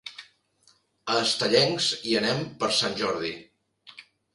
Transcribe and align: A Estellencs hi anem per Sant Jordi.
A 1.11 1.19
Estellencs 1.27 1.93
hi 2.01 2.19
anem 2.23 2.45
per 2.65 2.75
Sant 2.83 3.01
Jordi. 3.05 3.39